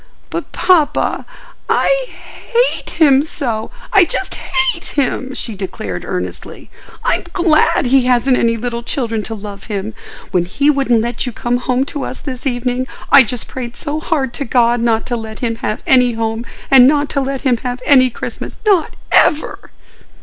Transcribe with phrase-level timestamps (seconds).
[0.31, 1.27] "But, papa,
[1.69, 2.05] I
[2.55, 6.71] hate him so—I just hate him!" she declared, earnestly.
[7.03, 9.93] "I'm glad he hasn't any little children to love him.
[10.31, 13.99] When he wouldn't let you come home to us this evening, I just prayed so
[13.99, 17.57] hard to God not to let him have any home and not to let him
[17.57, 19.69] have any Christmas—not ever!"